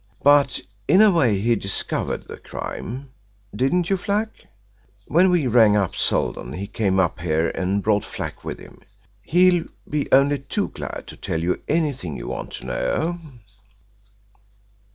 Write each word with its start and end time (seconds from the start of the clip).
But 0.23 0.59
in 0.87 0.99
a 0.99 1.11
way 1.11 1.39
he 1.39 1.55
discovered 1.55 2.27
the 2.27 2.37
crime. 2.37 3.11
Didn't 3.55 3.87
you, 3.91 3.97
Flack? 3.97 4.47
When 5.05 5.29
we 5.29 5.45
rang 5.45 5.75
up 5.75 5.95
Seldon 5.95 6.53
he 6.53 6.65
came 6.65 6.99
up 6.99 7.19
here 7.19 7.49
and 7.49 7.83
brought 7.83 8.03
Flack 8.03 8.43
with 8.43 8.57
him. 8.57 8.81
He'll 9.21 9.65
be 9.87 10.11
only 10.11 10.39
too 10.39 10.69
glad 10.69 11.05
to 11.05 11.15
tell 11.17 11.39
you 11.43 11.61
anything 11.67 12.17
you 12.17 12.27
want 12.29 12.49
to 12.53 12.65
know." 12.65 13.19